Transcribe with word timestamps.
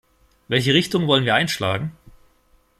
Welche 0.47 0.73
Richtung 0.73 1.05
wollen 1.05 1.25
wir 1.25 1.35
einschlagen? 1.35 1.95